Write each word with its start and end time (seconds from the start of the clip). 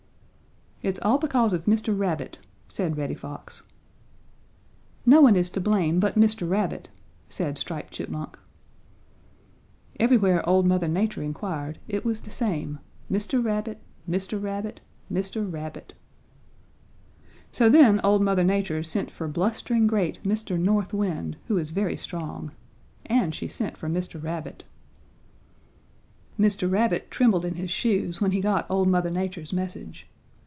"'It's 0.83 0.99
all 1.03 1.19
because 1.19 1.53
of 1.53 1.65
Mr. 1.65 1.95
Rabbit,' 1.95 2.39
said 2.67 2.97
Reddy 2.97 3.13
Fox. 3.13 3.61
"'No 5.05 5.21
one 5.21 5.35
is 5.35 5.47
to 5.51 5.61
blame 5.61 5.99
but 5.99 6.15
Mr. 6.15 6.49
Rabbit,' 6.49 6.89
said 7.29 7.59
Striped 7.59 7.93
Chipmunk. 7.93 8.39
"Everywhere 9.99 10.41
old 10.49 10.65
Mother 10.65 10.87
Nature 10.87 11.21
inquired 11.21 11.77
it 11.87 12.03
was 12.03 12.23
the 12.23 12.31
same 12.31 12.79
Mr. 13.11 13.45
Rabbit, 13.45 13.77
Mr. 14.09 14.41
Rabbit, 14.41 14.81
Mr. 15.13 15.45
Rabbit. 15.47 15.93
"So 17.51 17.69
then 17.69 18.01
old 18.03 18.23
Mother 18.23 18.43
Nature 18.43 18.81
sent 18.81 19.11
for 19.11 19.27
blustering 19.27 19.85
great 19.85 20.17
Mr. 20.23 20.59
North 20.59 20.95
Wind, 20.95 21.37
who 21.47 21.59
is 21.59 21.69
very 21.69 21.95
strong. 21.95 22.53
And 23.05 23.35
she 23.35 23.47
sent 23.47 23.77
for 23.77 23.87
Mr. 23.87 24.19
Rabbit. 24.19 24.63
"Mr. 26.39 26.67
Rabbit 26.71 27.11
trembled 27.11 27.45
in 27.45 27.53
his 27.53 27.69
shoes 27.69 28.19
when 28.19 28.31
he 28.31 28.41
got 28.41 28.65
old 28.67 28.87
Mother 28.87 29.11
Nature's 29.11 29.53
message. 29.53 30.07